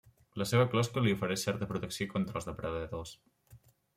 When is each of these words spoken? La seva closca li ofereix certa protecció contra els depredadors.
La 0.41 0.45
seva 0.51 0.63
closca 0.71 1.03
li 1.07 1.11
ofereix 1.17 1.43
certa 1.49 1.67
protecció 1.73 2.09
contra 2.15 2.41
els 2.41 2.49
depredadors. 2.51 3.15